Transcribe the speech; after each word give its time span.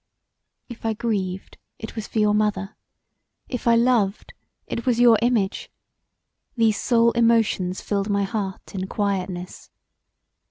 If 0.67 0.83
I 0.83 0.93
grieved 0.93 1.59
it 1.77 1.95
was 1.95 2.07
for 2.07 2.17
your 2.17 2.33
mother, 2.33 2.75
if 3.47 3.67
I 3.67 3.75
loved 3.75 4.33
it 4.65 4.83
was 4.83 4.99
your 4.99 5.15
image; 5.21 5.69
these 6.55 6.81
sole 6.81 7.11
emotions 7.11 7.81
filled 7.81 8.09
my 8.09 8.23
heart 8.23 8.73
in 8.73 8.87
quietness. 8.87 9.69